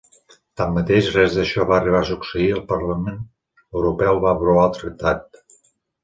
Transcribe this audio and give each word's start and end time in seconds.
Tanmateix, 0.59 1.09
res 1.17 1.33
d'això 1.39 1.65
va 1.71 1.75
arribar 1.81 1.99
a 2.05 2.07
succeir 2.11 2.45
i 2.45 2.55
el 2.59 2.63
Parlament 2.71 3.19
Europeu 3.81 4.23
va 4.25 4.31
aprovar 4.31 4.63
el 4.71 4.73
Tractat. 4.79 5.39